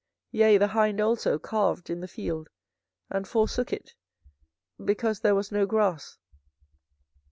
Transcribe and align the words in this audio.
24:014:005 0.01 0.07
Yea, 0.41 0.57
the 0.57 0.67
hind 0.69 0.99
also 0.99 1.37
calved 1.37 1.89
in 1.91 1.99
the 1.99 2.07
field, 2.07 2.49
and 3.11 3.27
forsook 3.27 3.71
it, 3.71 3.93
because 4.83 5.19
there 5.19 5.35
was 5.35 5.51
no 5.51 5.67
grass. 5.67 6.17